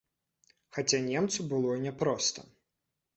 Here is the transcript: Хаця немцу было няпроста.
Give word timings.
Хаця 0.77 0.99
немцу 1.09 1.45
было 1.51 1.75
няпроста. 1.83 2.47